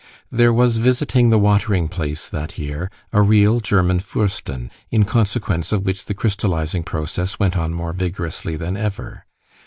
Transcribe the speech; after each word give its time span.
There 0.31 0.51
was 0.51 0.79
visiting 0.79 1.29
the 1.29 1.37
watering 1.37 1.87
place 1.87 2.27
that 2.27 2.57
year 2.57 2.89
a 3.13 3.21
real 3.21 3.59
German 3.59 3.99
Fürstin, 3.99 4.71
in 4.89 5.05
consequence 5.05 5.71
of 5.71 5.85
which 5.85 6.05
the 6.05 6.15
crystallizing 6.15 6.81
process 6.81 7.37
went 7.37 7.55
on 7.55 7.71
more 7.71 7.93
vigorously 7.93 8.55
than 8.55 8.75
ever. 8.77 9.27